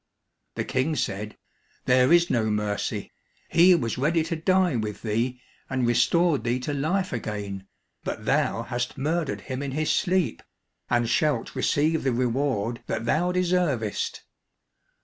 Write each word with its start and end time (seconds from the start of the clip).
The 0.55 0.63
King 0.65 0.95
said, 0.95 1.37
"There 1.85 2.11
is 2.11 2.31
no 2.31 2.45
mercy. 2.49 3.11
He 3.49 3.75
was 3.75 3.99
ready 3.99 4.23
to 4.23 4.35
die 4.35 4.75
with 4.75 5.03
thee 5.03 5.39
and 5.69 5.85
restored 5.85 6.43
thee 6.43 6.59
to 6.61 6.73
life 6.73 7.13
again, 7.13 7.67
but 8.03 8.25
thou 8.25 8.63
hast 8.63 8.97
murdered 8.97 9.41
him 9.41 9.61
in 9.61 9.73
his 9.73 9.91
sleep, 9.91 10.41
and 10.89 11.07
shalt 11.07 11.55
receive 11.55 12.01
the 12.03 12.13
reward 12.13 12.81
that 12.87 13.05
thou 13.05 13.31
deservest." 13.31 14.23